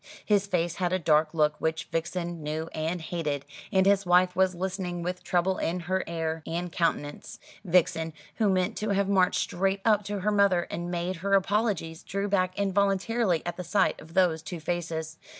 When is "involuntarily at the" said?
12.57-13.63